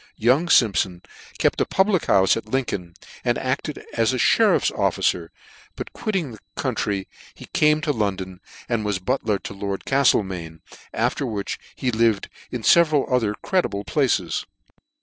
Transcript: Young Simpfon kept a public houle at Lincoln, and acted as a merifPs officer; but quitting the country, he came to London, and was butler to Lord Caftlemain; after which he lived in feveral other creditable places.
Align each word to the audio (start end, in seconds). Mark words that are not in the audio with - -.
Young 0.17 0.47
Simpfon 0.47 1.03
kept 1.37 1.61
a 1.61 1.65
public 1.67 2.05
houle 2.05 2.23
at 2.23 2.47
Lincoln, 2.47 2.95
and 3.23 3.37
acted 3.37 3.85
as 3.93 4.13
a 4.13 4.17
merifPs 4.17 4.71
officer; 4.75 5.31
but 5.75 5.93
quitting 5.93 6.31
the 6.31 6.39
country, 6.55 7.07
he 7.35 7.45
came 7.53 7.81
to 7.81 7.91
London, 7.91 8.39
and 8.67 8.83
was 8.83 8.97
butler 8.97 9.37
to 9.37 9.53
Lord 9.53 9.85
Caftlemain; 9.85 10.61
after 10.91 11.23
which 11.27 11.59
he 11.75 11.91
lived 11.91 12.29
in 12.49 12.63
feveral 12.63 13.11
other 13.13 13.35
creditable 13.43 13.83
places. 13.83 14.43